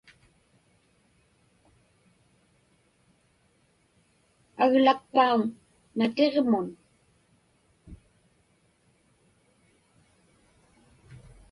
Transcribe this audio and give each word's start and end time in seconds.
Aglakpauŋ 4.63 5.39
natiġmun? 5.97 6.67